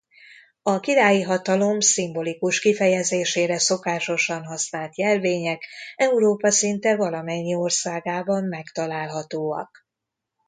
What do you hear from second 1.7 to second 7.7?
szimbolikus kifejezésére szokásosan használt jelvények Európa szinte valamennyi